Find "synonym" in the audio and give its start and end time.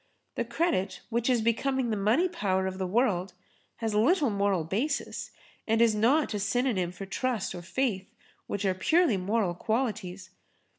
6.39-6.91